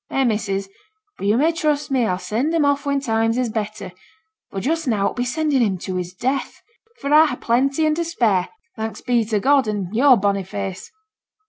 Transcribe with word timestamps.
Eh, 0.09 0.23
missus, 0.23 0.67
but 1.19 1.27
yo' 1.27 1.37
may 1.37 1.51
trust 1.51 1.91
me 1.91 2.07
a'll 2.07 2.17
send 2.17 2.51
him 2.55 2.65
off 2.65 2.87
when 2.87 2.99
times 2.99 3.37
is 3.37 3.49
better; 3.51 3.91
but 4.49 4.61
just 4.61 4.87
now 4.87 5.05
it 5.05 5.09
would 5.09 5.15
be 5.17 5.23
sendin' 5.23 5.61
him 5.61 5.77
to 5.77 5.95
his 5.97 6.11
death; 6.11 6.63
for 6.97 7.11
a 7.11 7.27
ha' 7.27 7.39
plenty 7.39 7.85
and 7.85 7.95
to 7.97 8.03
spare, 8.03 8.49
thanks 8.75 9.01
be 9.01 9.23
to 9.23 9.39
God 9.39 9.67
an' 9.67 9.93
yo'r 9.93 10.17
bonny 10.17 10.41
face.' 10.43 10.91